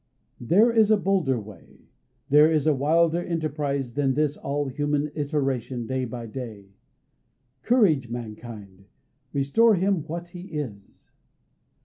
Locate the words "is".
0.71-0.89, 2.51-2.65, 10.33-10.49